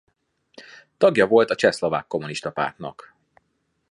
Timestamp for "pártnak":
2.51-3.15